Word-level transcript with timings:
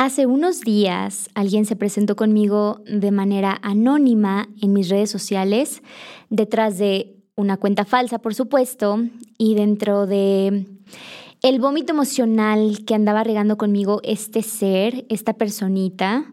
Hace 0.00 0.26
unos 0.26 0.60
días 0.60 1.28
alguien 1.34 1.64
se 1.64 1.74
presentó 1.74 2.14
conmigo 2.14 2.82
de 2.86 3.10
manera 3.10 3.58
anónima 3.62 4.48
en 4.62 4.72
mis 4.72 4.90
redes 4.90 5.10
sociales, 5.10 5.82
detrás 6.30 6.78
de 6.78 7.16
una 7.34 7.56
cuenta 7.56 7.84
falsa, 7.84 8.20
por 8.20 8.32
supuesto, 8.32 9.00
y 9.38 9.56
dentro 9.56 10.06
de 10.06 10.66
el 11.42 11.58
vómito 11.58 11.94
emocional 11.94 12.84
que 12.86 12.94
andaba 12.94 13.24
regando 13.24 13.56
conmigo 13.56 14.00
este 14.04 14.44
ser, 14.44 15.04
esta 15.08 15.32
personita, 15.32 16.32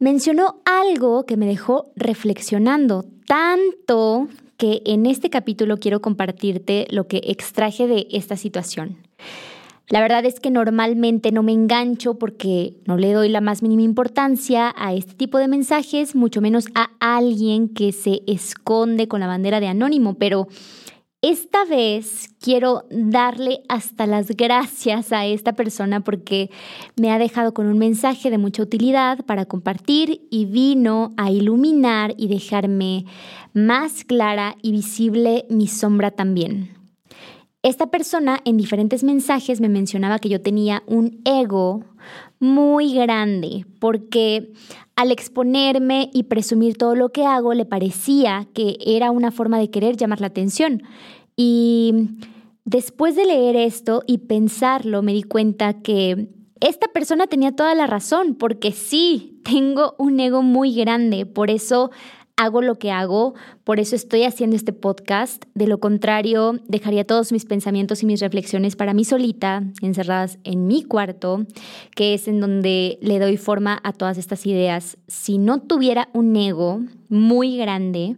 mencionó 0.00 0.60
algo 0.64 1.26
que 1.26 1.36
me 1.36 1.46
dejó 1.46 1.92
reflexionando 1.94 3.04
tanto 3.24 4.26
que 4.56 4.82
en 4.84 5.06
este 5.06 5.30
capítulo 5.30 5.76
quiero 5.76 6.00
compartirte 6.02 6.88
lo 6.90 7.06
que 7.06 7.22
extraje 7.24 7.86
de 7.86 8.08
esta 8.10 8.36
situación. 8.36 8.96
La 9.90 10.00
verdad 10.00 10.24
es 10.24 10.38
que 10.38 10.52
normalmente 10.52 11.32
no 11.32 11.42
me 11.42 11.50
engancho 11.50 12.16
porque 12.16 12.76
no 12.86 12.96
le 12.96 13.12
doy 13.12 13.28
la 13.28 13.40
más 13.40 13.60
mínima 13.60 13.82
importancia 13.82 14.72
a 14.76 14.94
este 14.94 15.14
tipo 15.14 15.38
de 15.38 15.48
mensajes, 15.48 16.14
mucho 16.14 16.40
menos 16.40 16.66
a 16.76 16.90
alguien 17.00 17.68
que 17.68 17.90
se 17.90 18.22
esconde 18.28 19.08
con 19.08 19.18
la 19.18 19.26
bandera 19.26 19.58
de 19.58 19.66
anónimo, 19.66 20.14
pero 20.14 20.46
esta 21.22 21.64
vez 21.64 22.32
quiero 22.40 22.84
darle 22.88 23.62
hasta 23.68 24.06
las 24.06 24.28
gracias 24.28 25.12
a 25.12 25.26
esta 25.26 25.54
persona 25.54 26.04
porque 26.04 26.50
me 26.94 27.10
ha 27.10 27.18
dejado 27.18 27.52
con 27.52 27.66
un 27.66 27.76
mensaje 27.76 28.30
de 28.30 28.38
mucha 28.38 28.62
utilidad 28.62 29.24
para 29.26 29.44
compartir 29.44 30.26
y 30.30 30.44
vino 30.44 31.12
a 31.16 31.32
iluminar 31.32 32.14
y 32.16 32.28
dejarme 32.28 33.06
más 33.54 34.04
clara 34.04 34.54
y 34.62 34.70
visible 34.70 35.46
mi 35.50 35.66
sombra 35.66 36.12
también. 36.12 36.79
Esta 37.62 37.88
persona 37.88 38.38
en 38.46 38.56
diferentes 38.56 39.04
mensajes 39.04 39.60
me 39.60 39.68
mencionaba 39.68 40.18
que 40.18 40.30
yo 40.30 40.40
tenía 40.40 40.82
un 40.86 41.20
ego 41.26 41.84
muy 42.38 42.94
grande 42.94 43.66
porque 43.78 44.52
al 44.96 45.12
exponerme 45.12 46.08
y 46.14 46.22
presumir 46.22 46.78
todo 46.78 46.94
lo 46.94 47.10
que 47.10 47.26
hago 47.26 47.52
le 47.52 47.66
parecía 47.66 48.48
que 48.54 48.78
era 48.86 49.10
una 49.10 49.30
forma 49.30 49.58
de 49.58 49.68
querer 49.68 49.98
llamar 49.98 50.22
la 50.22 50.28
atención. 50.28 50.82
Y 51.36 51.92
después 52.64 53.14
de 53.14 53.26
leer 53.26 53.56
esto 53.56 54.04
y 54.06 54.18
pensarlo 54.18 55.02
me 55.02 55.12
di 55.12 55.22
cuenta 55.22 55.82
que 55.82 56.30
esta 56.60 56.88
persona 56.88 57.26
tenía 57.26 57.52
toda 57.52 57.74
la 57.74 57.86
razón 57.86 58.36
porque 58.36 58.72
sí, 58.72 59.38
tengo 59.44 59.96
un 59.98 60.18
ego 60.18 60.42
muy 60.42 60.74
grande, 60.74 61.26
por 61.26 61.50
eso 61.50 61.90
hago 62.40 62.62
lo 62.62 62.78
que 62.78 62.90
hago, 62.90 63.34
por 63.64 63.80
eso 63.80 63.94
estoy 63.94 64.24
haciendo 64.24 64.56
este 64.56 64.72
podcast. 64.72 65.44
De 65.54 65.66
lo 65.66 65.78
contrario, 65.78 66.58
dejaría 66.68 67.06
todos 67.06 67.32
mis 67.32 67.44
pensamientos 67.44 68.02
y 68.02 68.06
mis 68.06 68.20
reflexiones 68.20 68.76
para 68.76 68.94
mí 68.94 69.04
solita, 69.04 69.62
encerradas 69.82 70.38
en 70.42 70.66
mi 70.66 70.82
cuarto, 70.82 71.44
que 71.94 72.14
es 72.14 72.28
en 72.28 72.40
donde 72.40 72.98
le 73.02 73.18
doy 73.18 73.36
forma 73.36 73.78
a 73.84 73.92
todas 73.92 74.16
estas 74.16 74.46
ideas. 74.46 74.96
Si 75.06 75.36
no 75.36 75.60
tuviera 75.60 76.08
un 76.14 76.34
ego 76.34 76.80
muy 77.10 77.58
grande, 77.58 78.16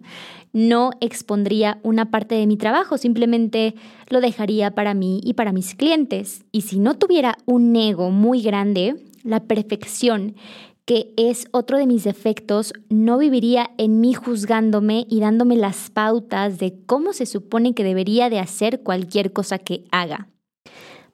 no 0.52 0.90
expondría 1.00 1.80
una 1.82 2.12
parte 2.12 2.36
de 2.36 2.46
mi 2.46 2.56
trabajo, 2.56 2.98
simplemente 2.98 3.74
lo 4.08 4.20
dejaría 4.20 4.70
para 4.72 4.94
mí 4.94 5.20
y 5.24 5.34
para 5.34 5.52
mis 5.52 5.74
clientes. 5.74 6.44
Y 6.52 6.60
si 6.60 6.78
no 6.78 6.94
tuviera 6.94 7.38
un 7.44 7.74
ego 7.74 8.12
muy 8.12 8.40
grande, 8.40 9.02
la 9.24 9.40
perfección 9.40 10.36
que 10.84 11.14
es 11.16 11.46
otro 11.52 11.78
de 11.78 11.86
mis 11.86 12.04
defectos, 12.04 12.72
no 12.88 13.18
viviría 13.18 13.70
en 13.78 14.00
mí 14.00 14.14
juzgándome 14.14 15.06
y 15.08 15.20
dándome 15.20 15.56
las 15.56 15.90
pautas 15.90 16.58
de 16.58 16.74
cómo 16.86 17.12
se 17.12 17.26
supone 17.26 17.74
que 17.74 17.84
debería 17.84 18.30
de 18.30 18.40
hacer 18.40 18.82
cualquier 18.82 19.32
cosa 19.32 19.58
que 19.58 19.84
haga. 19.92 20.28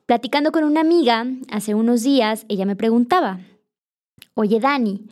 Platicando 0.06 0.52
con 0.52 0.64
una 0.64 0.80
amiga 0.80 1.26
hace 1.50 1.74
unos 1.74 2.02
días, 2.02 2.46
ella 2.48 2.64
me 2.64 2.76
preguntaba, 2.76 3.40
oye 4.34 4.58
Dani, 4.58 5.06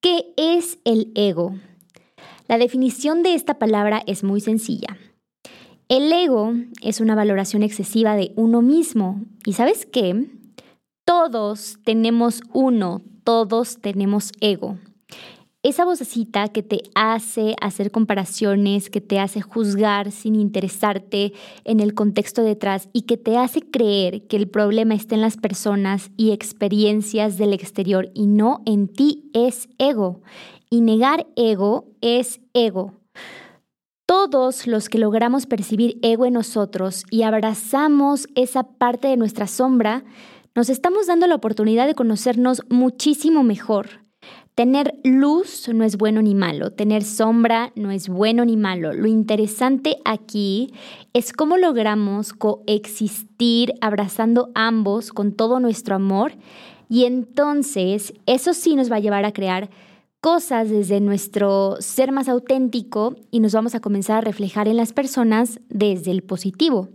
¿qué 0.00 0.32
es 0.36 0.78
el 0.84 1.10
ego? 1.16 1.56
La 2.46 2.58
definición 2.58 3.24
de 3.24 3.34
esta 3.34 3.58
palabra 3.58 4.02
es 4.06 4.22
muy 4.22 4.40
sencilla. 4.40 4.96
El 5.88 6.12
ego 6.12 6.52
es 6.80 7.00
una 7.00 7.16
valoración 7.16 7.64
excesiva 7.64 8.14
de 8.14 8.32
uno 8.36 8.62
mismo. 8.62 9.20
¿Y 9.44 9.54
sabes 9.54 9.86
qué? 9.86 10.28
Todos 11.04 11.78
tenemos 11.84 12.42
uno, 12.52 13.02
todos 13.26 13.78
tenemos 13.80 14.30
ego. 14.40 14.78
Esa 15.64 15.84
vocecita 15.84 16.46
que 16.46 16.62
te 16.62 16.82
hace 16.94 17.56
hacer 17.60 17.90
comparaciones, 17.90 18.88
que 18.88 19.00
te 19.00 19.18
hace 19.18 19.40
juzgar 19.40 20.12
sin 20.12 20.36
interesarte 20.36 21.32
en 21.64 21.80
el 21.80 21.92
contexto 21.92 22.44
detrás 22.44 22.88
y 22.92 23.02
que 23.02 23.16
te 23.16 23.36
hace 23.36 23.62
creer 23.62 24.28
que 24.28 24.36
el 24.36 24.48
problema 24.48 24.94
está 24.94 25.16
en 25.16 25.22
las 25.22 25.36
personas 25.38 26.12
y 26.16 26.30
experiencias 26.30 27.36
del 27.36 27.52
exterior 27.52 28.12
y 28.14 28.28
no 28.28 28.62
en 28.64 28.86
ti 28.86 29.28
es 29.34 29.68
ego. 29.78 30.22
Y 30.70 30.80
negar 30.80 31.26
ego 31.34 31.88
es 32.00 32.38
ego. 32.54 32.92
Todos 34.06 34.68
los 34.68 34.88
que 34.88 34.98
logramos 34.98 35.46
percibir 35.46 35.98
ego 36.00 36.26
en 36.26 36.34
nosotros 36.34 37.02
y 37.10 37.22
abrazamos 37.22 38.28
esa 38.36 38.62
parte 38.62 39.08
de 39.08 39.16
nuestra 39.16 39.48
sombra, 39.48 40.04
nos 40.56 40.70
estamos 40.70 41.06
dando 41.06 41.26
la 41.26 41.34
oportunidad 41.34 41.86
de 41.86 41.94
conocernos 41.94 42.62
muchísimo 42.70 43.42
mejor. 43.42 44.06
Tener 44.54 44.98
luz 45.04 45.68
no 45.68 45.84
es 45.84 45.98
bueno 45.98 46.22
ni 46.22 46.34
malo, 46.34 46.72
tener 46.72 47.04
sombra 47.04 47.72
no 47.76 47.90
es 47.90 48.08
bueno 48.08 48.42
ni 48.46 48.56
malo. 48.56 48.94
Lo 48.94 49.06
interesante 49.06 49.98
aquí 50.06 50.72
es 51.12 51.34
cómo 51.34 51.58
logramos 51.58 52.32
coexistir 52.32 53.74
abrazando 53.82 54.50
ambos 54.54 55.12
con 55.12 55.32
todo 55.32 55.60
nuestro 55.60 55.94
amor 55.94 56.32
y 56.88 57.04
entonces 57.04 58.14
eso 58.24 58.54
sí 58.54 58.76
nos 58.76 58.90
va 58.90 58.96
a 58.96 59.00
llevar 59.00 59.26
a 59.26 59.32
crear 59.32 59.68
cosas 60.22 60.70
desde 60.70 61.00
nuestro 61.00 61.76
ser 61.80 62.12
más 62.12 62.30
auténtico 62.30 63.14
y 63.30 63.40
nos 63.40 63.52
vamos 63.52 63.74
a 63.74 63.80
comenzar 63.80 64.16
a 64.16 64.20
reflejar 64.22 64.68
en 64.68 64.78
las 64.78 64.94
personas 64.94 65.60
desde 65.68 66.12
el 66.12 66.22
positivo. 66.22 66.88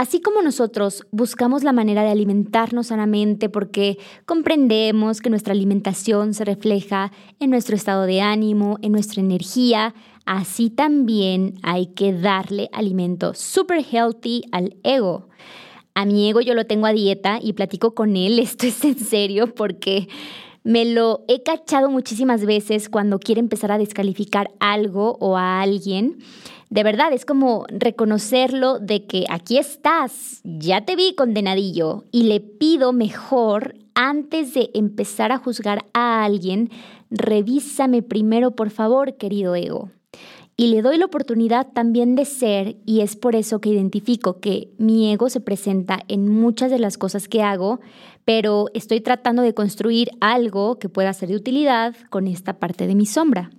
Así 0.00 0.22
como 0.22 0.40
nosotros 0.40 1.06
buscamos 1.10 1.62
la 1.62 1.74
manera 1.74 2.02
de 2.02 2.08
alimentarnos 2.08 2.86
sanamente 2.86 3.50
porque 3.50 3.98
comprendemos 4.24 5.20
que 5.20 5.28
nuestra 5.28 5.52
alimentación 5.52 6.32
se 6.32 6.46
refleja 6.46 7.12
en 7.38 7.50
nuestro 7.50 7.76
estado 7.76 8.04
de 8.04 8.22
ánimo, 8.22 8.78
en 8.80 8.92
nuestra 8.92 9.20
energía, 9.20 9.94
así 10.24 10.70
también 10.70 11.58
hay 11.62 11.88
que 11.88 12.14
darle 12.14 12.70
alimento 12.72 13.34
super 13.34 13.84
healthy 13.84 14.44
al 14.52 14.74
ego. 14.84 15.28
A 15.92 16.06
mi 16.06 16.30
ego 16.30 16.40
yo 16.40 16.54
lo 16.54 16.64
tengo 16.64 16.86
a 16.86 16.94
dieta 16.94 17.38
y 17.38 17.52
platico 17.52 17.94
con 17.94 18.16
él, 18.16 18.38
esto 18.38 18.66
es 18.66 18.82
en 18.82 18.98
serio 18.98 19.54
porque 19.54 20.08
me 20.62 20.84
lo 20.84 21.24
he 21.28 21.42
cachado 21.42 21.90
muchísimas 21.90 22.44
veces 22.44 22.88
cuando 22.88 23.18
quiere 23.18 23.40
empezar 23.40 23.72
a 23.72 23.78
descalificar 23.78 24.50
algo 24.60 25.16
o 25.20 25.36
a 25.36 25.60
alguien 25.60 26.18
de 26.70 26.84
verdad 26.84 27.12
es 27.12 27.24
como 27.24 27.66
reconocerlo 27.68 28.78
de 28.78 29.04
que 29.04 29.26
aquí 29.28 29.58
estás, 29.58 30.40
ya 30.44 30.84
te 30.84 30.94
vi 30.94 31.16
condenadillo 31.16 32.04
y 32.12 32.22
le 32.22 32.38
pido 32.38 32.92
mejor 32.92 33.74
antes 33.94 34.54
de 34.54 34.70
empezar 34.72 35.32
a 35.32 35.38
juzgar 35.38 35.84
a 35.94 36.24
alguien, 36.24 36.70
revísame 37.10 38.02
primero 38.02 38.52
por 38.52 38.70
favor, 38.70 39.16
querido 39.16 39.56
ego. 39.56 39.90
Y 40.60 40.66
le 40.66 40.82
doy 40.82 40.98
la 40.98 41.06
oportunidad 41.06 41.68
también 41.72 42.16
de 42.16 42.26
ser 42.26 42.76
y 42.84 43.00
es 43.00 43.16
por 43.16 43.34
eso 43.34 43.62
que 43.62 43.70
identifico 43.70 44.40
que 44.40 44.74
mi 44.76 45.10
ego 45.10 45.30
se 45.30 45.40
presenta 45.40 46.00
en 46.06 46.28
muchas 46.28 46.70
de 46.70 46.78
las 46.78 46.98
cosas 46.98 47.28
que 47.28 47.42
hago, 47.42 47.80
pero 48.26 48.66
estoy 48.74 49.00
tratando 49.00 49.40
de 49.40 49.54
construir 49.54 50.10
algo 50.20 50.78
que 50.78 50.90
pueda 50.90 51.14
ser 51.14 51.30
de 51.30 51.36
utilidad 51.36 51.96
con 52.10 52.26
esta 52.26 52.58
parte 52.58 52.86
de 52.86 52.94
mi 52.94 53.06
sombra. 53.06 53.52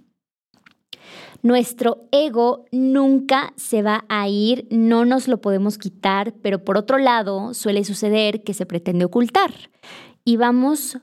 Nuestro 1.41 2.07
ego 2.11 2.66
nunca 2.72 3.51
se 3.56 3.81
va 3.81 4.06
a 4.07 4.29
ir, 4.29 4.67
no 4.69 5.03
nos 5.03 5.28
lo 5.28 5.41
podemos 5.41 5.79
quitar, 5.79 6.35
pero 6.44 6.63
por 6.63 6.78
otro 6.78 7.00
lado 7.00 7.56
suele 7.56 7.84
suceder 7.84 8.44
que 8.44 8.53
se 8.53 8.67
pretende 8.67 9.06
ocultar 9.06 9.51
y 10.23 10.38
vamos 10.38 11.00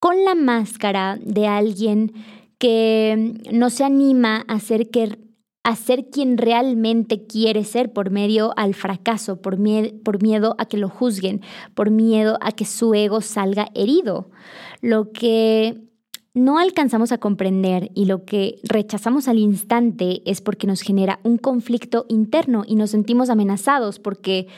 con 0.00 0.24
la 0.24 0.34
máscara 0.34 1.18
de 1.22 1.46
alguien 1.48 2.14
que 2.58 3.34
no 3.52 3.68
se 3.68 3.84
anima 3.84 4.44
a 4.48 4.58
ser, 4.58 4.88
que, 4.88 5.18
a 5.64 5.76
ser 5.76 6.10
quien 6.10 6.36
realmente 6.36 7.26
quiere 7.26 7.64
ser 7.64 7.92
por 7.92 8.10
medio 8.10 8.52
al 8.56 8.74
fracaso, 8.74 9.40
por, 9.40 9.58
por 10.04 10.22
miedo 10.22 10.54
a 10.58 10.66
que 10.66 10.76
lo 10.76 10.90
juzguen, 10.90 11.40
por 11.74 11.90
miedo 11.90 12.38
a 12.42 12.52
que 12.52 12.66
su 12.66 12.94
ego 12.94 13.22
salga 13.22 13.68
herido. 13.74 14.30
Lo 14.82 15.10
que 15.10 15.80
no 16.34 16.58
alcanzamos 16.58 17.12
a 17.12 17.18
comprender 17.18 17.90
y 17.94 18.04
lo 18.04 18.24
que 18.24 18.60
rechazamos 18.64 19.26
al 19.26 19.38
instante 19.38 20.20
es 20.30 20.42
porque 20.42 20.66
nos 20.66 20.82
genera 20.82 21.18
un 21.22 21.38
conflicto 21.38 22.04
interno 22.08 22.64
y 22.66 22.74
nos 22.74 22.90
sentimos 22.90 23.30
amenazados 23.30 23.98
porque 23.98 24.48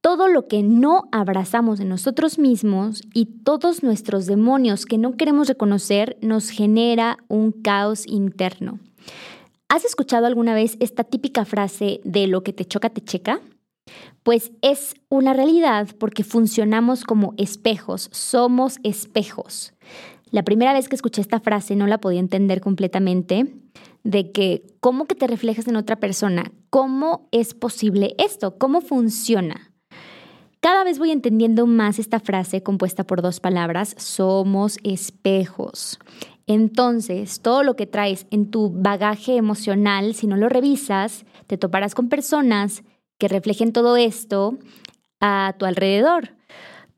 todo 0.00 0.28
lo 0.28 0.46
que 0.46 0.62
no 0.62 1.08
abrazamos 1.12 1.80
en 1.80 1.90
nosotros 1.90 2.38
mismos 2.38 3.02
y 3.12 3.26
todos 3.42 3.82
nuestros 3.82 4.24
demonios 4.26 4.86
que 4.86 4.96
no 4.96 5.16
queremos 5.16 5.48
reconocer 5.48 6.16
nos 6.22 6.48
genera 6.48 7.18
un 7.28 7.52
caos 7.52 8.06
interno. 8.06 8.78
¿Has 9.70 9.84
escuchado 9.84 10.26
alguna 10.26 10.54
vez 10.54 10.78
esta 10.80 11.04
típica 11.04 11.44
frase 11.44 12.00
de 12.02 12.26
lo 12.26 12.42
que 12.42 12.54
te 12.54 12.64
choca 12.64 12.88
te 12.88 13.02
checa? 13.02 13.40
Pues 14.22 14.50
es 14.62 14.94
una 15.10 15.34
realidad 15.34 15.88
porque 15.98 16.24
funcionamos 16.24 17.04
como 17.04 17.34
espejos, 17.36 18.08
somos 18.10 18.78
espejos. 18.82 19.74
La 20.30 20.42
primera 20.42 20.72
vez 20.72 20.88
que 20.88 20.94
escuché 20.96 21.20
esta 21.20 21.40
frase 21.40 21.76
no 21.76 21.86
la 21.86 21.98
podía 21.98 22.20
entender 22.20 22.62
completamente, 22.62 23.54
de 24.04 24.32
que 24.32 24.64
cómo 24.80 25.04
que 25.04 25.14
te 25.14 25.26
reflejas 25.26 25.68
en 25.68 25.76
otra 25.76 25.96
persona, 25.96 26.50
cómo 26.70 27.28
es 27.30 27.52
posible 27.52 28.14
esto, 28.18 28.56
cómo 28.56 28.80
funciona. 28.80 29.70
Cada 30.60 30.82
vez 30.82 30.98
voy 30.98 31.10
entendiendo 31.10 31.66
más 31.66 31.98
esta 31.98 32.20
frase 32.20 32.62
compuesta 32.62 33.04
por 33.04 33.20
dos 33.20 33.38
palabras, 33.38 33.94
somos 33.98 34.78
espejos. 34.82 35.98
Entonces, 36.48 37.40
todo 37.40 37.62
lo 37.62 37.76
que 37.76 37.86
traes 37.86 38.26
en 38.30 38.50
tu 38.50 38.70
bagaje 38.70 39.36
emocional, 39.36 40.14
si 40.14 40.26
no 40.26 40.36
lo 40.36 40.48
revisas, 40.48 41.26
te 41.46 41.58
toparás 41.58 41.94
con 41.94 42.08
personas 42.08 42.82
que 43.18 43.28
reflejen 43.28 43.74
todo 43.74 43.98
esto 43.98 44.56
a 45.20 45.54
tu 45.58 45.66
alrededor. 45.66 46.36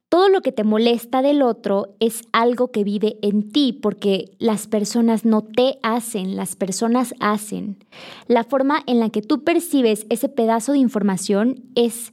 Todo 0.08 0.28
lo 0.28 0.40
que 0.40 0.52
te 0.52 0.62
molesta 0.62 1.20
del 1.20 1.42
otro 1.42 1.96
es 1.98 2.22
algo 2.32 2.70
que 2.70 2.84
vive 2.84 3.18
en 3.22 3.50
ti, 3.50 3.72
porque 3.72 4.36
las 4.38 4.68
personas 4.68 5.24
no 5.24 5.42
te 5.42 5.78
hacen, 5.82 6.36
las 6.36 6.54
personas 6.54 7.14
hacen. 7.18 7.84
La 8.28 8.44
forma 8.44 8.84
en 8.86 9.00
la 9.00 9.10
que 9.10 9.20
tú 9.20 9.42
percibes 9.42 10.06
ese 10.10 10.28
pedazo 10.28 10.72
de 10.72 10.78
información 10.78 11.64
es 11.74 12.12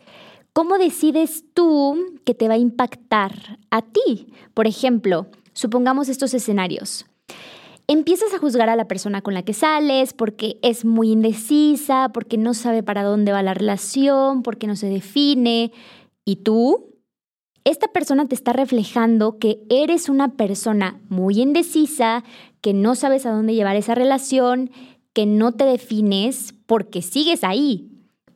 cómo 0.53 0.79
decides 0.79 1.43
tú 1.53 1.97
que 2.23 2.33
te 2.33 2.47
va 2.47 2.55
a 2.55 2.59
impactar 2.59 3.59
a 3.69 3.83
ti. 3.83 4.33
Por 4.55 4.65
ejemplo, 4.65 5.27
supongamos 5.53 6.09
estos 6.09 6.33
escenarios. 6.33 7.05
Empiezas 7.87 8.33
a 8.33 8.39
juzgar 8.39 8.69
a 8.69 8.75
la 8.75 8.87
persona 8.87 9.21
con 9.21 9.33
la 9.33 9.43
que 9.43 9.53
sales 9.53 10.13
porque 10.13 10.59
es 10.61 10.83
muy 10.83 11.11
indecisa, 11.11 12.09
porque 12.13 12.37
no 12.37 12.53
sabe 12.53 12.83
para 12.83 13.03
dónde 13.03 13.31
va 13.31 13.41
la 13.43 13.53
relación, 13.53 14.43
porque 14.43 14.67
no 14.67 14.75
se 14.75 14.87
define. 14.87 15.71
¿Y 16.25 16.37
tú? 16.37 16.87
esta 17.69 17.89
persona 17.89 18.25
te 18.25 18.33
está 18.33 18.53
reflejando 18.53 19.39
que 19.39 19.59
eres 19.69 20.07
una 20.07 20.37
persona 20.37 21.01
muy 21.09 21.41
indecisa, 21.41 22.23
que 22.61 22.73
no 22.73 22.95
sabes 22.95 23.25
a 23.25 23.31
dónde 23.31 23.55
llevar 23.55 23.75
esa 23.75 23.93
relación, 23.93 24.71
que 25.11 25.25
no 25.25 25.51
te 25.51 25.65
defines 25.65 26.53
porque 26.65 27.01
sigues 27.01 27.43
ahí. 27.43 27.91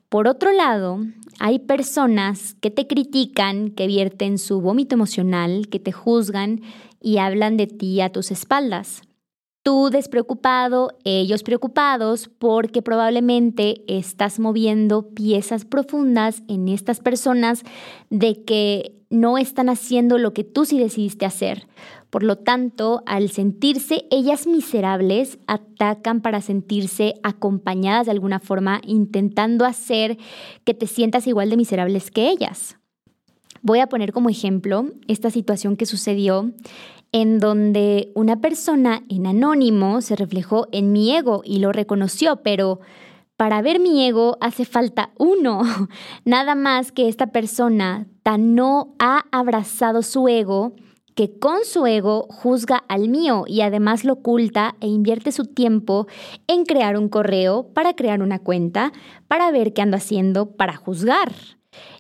Por 0.10 0.28
otro 0.28 0.52
lado, 0.52 1.00
hay 1.40 1.60
personas 1.60 2.56
que 2.56 2.72
te 2.72 2.88
critican, 2.88 3.72
que 3.72 3.88
vierten 3.88 4.38
su 4.38 4.60
vómito 4.60 4.96
emocional, 4.96 5.70
que 5.70 5.80
te 5.80 5.94
juzgan 5.94 6.60
y 7.00 7.20
hablan 7.20 7.56
de 7.56 7.68
ti 7.68 8.02
a 8.02 8.12
tus 8.12 8.32
espaldas. 8.32 9.02
Tú 9.64 9.92
despreocupado, 9.92 10.98
ellos 11.04 11.44
preocupados, 11.44 12.32
porque 12.40 12.82
probablemente 12.82 13.84
estás 13.88 14.40
moviendo 14.40 15.10
piezas 15.10 15.66
profundas 15.66 16.42
en 16.48 16.68
estas 16.68 17.00
personas 17.00 17.62
de 18.10 18.44
que 18.44 18.96
no 19.12 19.38
están 19.38 19.70
haciendo 19.70 20.18
lo 20.18 20.34
que 20.34 20.44
tú 20.44 20.66
sí 20.66 20.80
decidiste 20.80 21.28
hacer. 21.28 21.68
Por 22.10 22.24
lo 22.24 22.38
tanto, 22.38 23.04
al 23.06 23.30
sentirse 23.30 24.06
ellas 24.10 24.48
miserables, 24.48 25.38
atacan 25.46 26.22
para 26.22 26.42
sentirse 26.42 27.14
acompañadas 27.22 28.08
de 28.08 28.14
alguna 28.14 28.40
forma, 28.40 28.82
intentando 28.84 29.66
hacer 29.66 30.18
que 30.64 30.74
te 30.74 30.88
sientas 30.88 31.28
igual 31.28 31.52
de 31.52 31.58
miserables 31.58 32.10
que 32.10 32.30
ellas. 32.30 32.78
Voy 33.62 33.80
a 33.80 33.88
poner 33.88 34.12
como 34.12 34.30
ejemplo 34.30 34.88
esta 35.08 35.30
situación 35.30 35.78
que 35.78 35.86
sucedió 35.86 36.52
en 37.12 37.40
donde 37.40 38.12
una 38.16 38.40
persona 38.40 39.04
en 39.10 39.28
anónimo 39.28 40.02
se 40.02 40.16
reflejó 40.16 40.68
en 40.72 40.92
mi 40.92 41.16
ego 41.16 41.42
y 41.44 41.60
lo 41.60 41.72
reconoció, 41.72 42.38
pero 42.38 42.80
para 43.36 43.62
ver 43.62 43.80
mi 43.80 44.06
ego 44.06 44.38
hace 44.40 44.66
falta 44.66 45.12
uno, 45.18 45.62
nada 46.26 46.56
más 46.56 46.92
que 46.92 47.08
esta 47.08 47.28
persona 47.28 48.08
tan 48.24 48.56
no 48.56 48.96
ha 49.00 49.26
abrazado 49.32 50.04
su 50.04 50.28
ego 50.28 50.74
que 51.16 51.38
con 51.40 51.66
su 51.66 51.86
ego 51.86 52.28
juzga 52.30 52.84
al 52.88 53.10
mío 53.10 53.44
y 53.48 53.62
además 53.62 54.06
lo 54.06 54.14
oculta 54.14 54.76
e 54.80 54.88
invierte 54.88 55.32
su 55.32 55.46
tiempo 55.46 56.08
en 56.48 56.66
crear 56.66 56.98
un 56.98 57.10
correo 57.10 57.74
para 57.74 57.96
crear 57.96 58.22
una 58.22 58.40
cuenta, 58.40 58.94
para 59.28 59.52
ver 59.52 59.74
qué 59.74 59.82
ando 59.82 59.98
haciendo, 59.98 60.56
para 60.56 60.76
juzgar. 60.76 61.34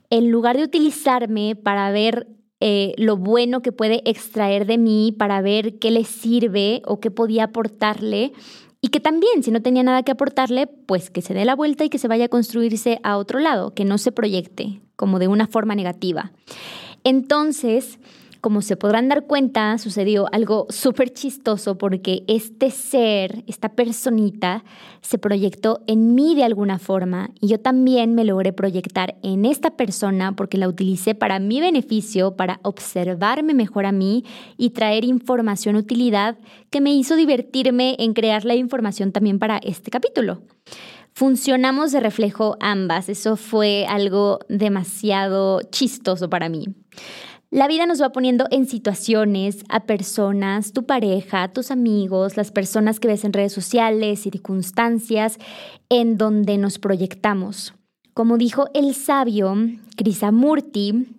En 0.09 0.31
lugar 0.31 0.57
de 0.57 0.63
utilizarme 0.63 1.55
para 1.55 1.91
ver 1.91 2.27
eh, 2.61 2.93
lo 2.97 3.17
bueno 3.17 3.61
que 3.61 3.71
puede 3.71 4.03
extraer 4.09 4.67
de 4.67 4.77
mí 4.77 5.13
para 5.17 5.41
ver 5.41 5.79
qué 5.79 5.89
le 5.89 6.03
sirve 6.05 6.83
o 6.85 6.99
qué 6.99 7.09
podía 7.09 7.45
aportarle. 7.45 8.33
Y 8.81 8.89
que 8.89 8.99
también, 8.99 9.43
si 9.43 9.51
no 9.51 9.61
tenía 9.61 9.83
nada 9.83 10.03
que 10.03 10.11
aportarle, 10.11 10.67
pues 10.67 11.09
que 11.09 11.21
se 11.21 11.33
dé 11.33 11.43
la 11.43 11.55
vuelta 11.55 11.83
y 11.83 11.89
que 11.89 11.97
se 11.97 12.07
vaya 12.07 12.25
a 12.25 12.29
construirse 12.29 12.99
a 13.03 13.17
otro 13.17 13.39
lado, 13.39 13.73
que 13.73 13.83
no 13.83 13.97
se 13.97 14.11
proyecte 14.11 14.81
como 14.95 15.19
de 15.19 15.27
una 15.27 15.47
forma 15.47 15.75
negativa. 15.75 16.31
Entonces, 17.03 17.99
como 18.41 18.63
se 18.63 18.75
podrán 18.75 19.07
dar 19.07 19.27
cuenta, 19.27 19.77
sucedió 19.77 20.25
algo 20.33 20.65
súper 20.69 21.13
chistoso 21.13 21.77
porque 21.77 22.23
este 22.27 22.71
ser, 22.71 23.43
esta 23.47 23.69
personita, 23.69 24.63
se 25.01 25.19
proyectó 25.19 25.81
en 25.85 26.15
mí 26.15 26.35
de 26.35 26.43
alguna 26.43 26.79
forma 26.79 27.29
y 27.39 27.47
yo 27.47 27.59
también 27.59 28.15
me 28.15 28.25
logré 28.25 28.51
proyectar 28.51 29.15
en 29.21 29.45
esta 29.45 29.77
persona 29.77 30.35
porque 30.35 30.57
la 30.57 30.67
utilicé 30.67 31.13
para 31.13 31.39
mi 31.39 31.61
beneficio, 31.61 32.35
para 32.35 32.59
observarme 32.63 33.53
mejor 33.53 33.85
a 33.85 33.91
mí 33.91 34.25
y 34.57 34.71
traer 34.71 35.05
información 35.05 35.75
utilidad 35.75 36.39
que 36.71 36.81
me 36.81 36.93
hizo 36.93 37.15
divertirme 37.15 37.95
en 37.99 38.13
crear 38.13 38.43
la 38.43 38.55
información 38.55 39.11
también 39.11 39.37
para 39.37 39.57
este 39.59 39.91
capítulo 39.91 40.41
funcionamos 41.13 41.91
de 41.91 41.99
reflejo 41.99 42.57
ambas. 42.59 43.09
Eso 43.09 43.35
fue 43.35 43.85
algo 43.87 44.39
demasiado 44.47 45.61
chistoso 45.69 46.29
para 46.29 46.49
mí. 46.49 46.67
La 47.53 47.67
vida 47.67 47.85
nos 47.85 48.01
va 48.01 48.13
poniendo 48.13 48.45
en 48.49 48.65
situaciones 48.65 49.65
a 49.67 49.81
personas, 49.81 50.71
tu 50.71 50.85
pareja, 50.85 51.49
tus 51.49 51.69
amigos, 51.69 52.37
las 52.37 52.49
personas 52.49 53.01
que 53.01 53.09
ves 53.09 53.25
en 53.25 53.33
redes 53.33 53.51
sociales, 53.51 54.21
circunstancias 54.21 55.37
en 55.89 56.17
donde 56.17 56.57
nos 56.57 56.79
proyectamos. 56.79 57.73
Como 58.13 58.37
dijo 58.37 58.69
el 58.73 58.95
sabio 58.95 59.53
Krishnamurti, 59.97 61.09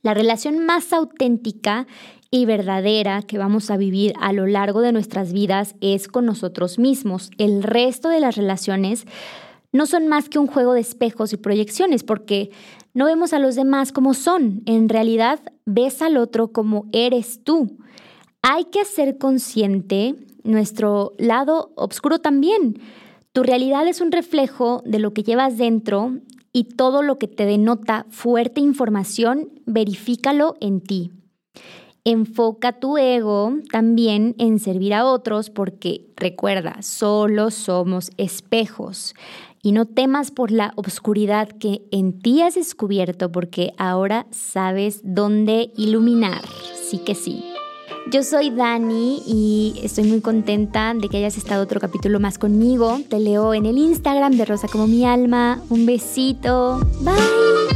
la 0.00 0.14
relación 0.14 0.64
más 0.64 0.94
auténtica 0.94 1.86
y 2.30 2.46
verdadera 2.46 3.20
que 3.20 3.36
vamos 3.36 3.70
a 3.70 3.76
vivir 3.76 4.14
a 4.22 4.32
lo 4.32 4.46
largo 4.46 4.80
de 4.80 4.92
nuestras 4.92 5.34
vidas 5.34 5.74
es 5.82 6.08
con 6.08 6.24
nosotros 6.24 6.78
mismos. 6.78 7.30
El 7.36 7.62
resto 7.62 8.08
de 8.08 8.20
las 8.20 8.36
relaciones 8.36 9.04
no 9.72 9.86
son 9.86 10.08
más 10.08 10.28
que 10.28 10.38
un 10.38 10.46
juego 10.46 10.72
de 10.72 10.80
espejos 10.80 11.32
y 11.32 11.36
proyecciones, 11.36 12.02
porque 12.04 12.50
no 12.94 13.04
vemos 13.04 13.32
a 13.32 13.38
los 13.38 13.54
demás 13.54 13.92
como 13.92 14.14
son, 14.14 14.62
en 14.66 14.88
realidad 14.88 15.40
ves 15.66 16.02
al 16.02 16.16
otro 16.16 16.52
como 16.52 16.86
eres 16.92 17.42
tú. 17.44 17.78
Hay 18.42 18.66
que 18.66 18.84
ser 18.84 19.18
consciente 19.18 20.14
nuestro 20.44 21.12
lado 21.18 21.72
oscuro 21.76 22.18
también. 22.18 22.80
Tu 23.32 23.42
realidad 23.42 23.86
es 23.86 24.00
un 24.00 24.10
reflejo 24.10 24.82
de 24.86 24.98
lo 24.98 25.12
que 25.12 25.22
llevas 25.22 25.58
dentro 25.58 26.18
y 26.52 26.64
todo 26.64 27.02
lo 27.02 27.18
que 27.18 27.28
te 27.28 27.44
denota 27.44 28.06
fuerte 28.08 28.60
información, 28.60 29.50
verifícalo 29.66 30.56
en 30.60 30.80
ti. 30.80 31.12
Enfoca 32.04 32.72
tu 32.80 32.96
ego 32.96 33.54
también 33.70 34.34
en 34.38 34.58
servir 34.58 34.94
a 34.94 35.04
otros 35.04 35.50
porque 35.50 36.06
recuerda, 36.16 36.78
solo 36.80 37.50
somos 37.50 38.10
espejos 38.16 39.14
y 39.62 39.72
no 39.72 39.86
temas 39.86 40.30
por 40.30 40.50
la 40.50 40.72
obscuridad 40.76 41.48
que 41.48 41.82
en 41.90 42.20
ti 42.20 42.42
has 42.42 42.54
descubierto 42.54 43.30
porque 43.30 43.72
ahora 43.76 44.26
sabes 44.30 45.00
dónde 45.04 45.72
iluminar. 45.76 46.42
Sí 46.88 46.98
que 46.98 47.14
sí. 47.14 47.44
Yo 48.10 48.22
soy 48.22 48.50
Dani 48.50 49.22
y 49.26 49.80
estoy 49.82 50.04
muy 50.04 50.22
contenta 50.22 50.94
de 50.94 51.10
que 51.10 51.18
hayas 51.18 51.36
estado 51.36 51.62
otro 51.62 51.78
capítulo 51.78 52.20
más 52.20 52.38
conmigo. 52.38 53.00
Te 53.10 53.20
leo 53.20 53.52
en 53.52 53.66
el 53.66 53.76
Instagram 53.76 54.32
de 54.38 54.46
Rosa 54.46 54.66
como 54.68 54.86
mi 54.86 55.04
alma. 55.04 55.60
Un 55.68 55.84
besito. 55.84 56.80
Bye. 57.02 57.67